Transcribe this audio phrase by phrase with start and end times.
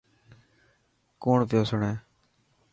[1.21, 1.91] ڪونڻ پيو سڻي.